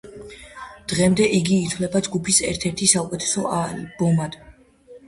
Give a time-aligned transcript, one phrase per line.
[0.93, 4.43] დღემდე იგი ითვლება ჯგუფის ერთ-ერთ საუკეთესო ალბომად.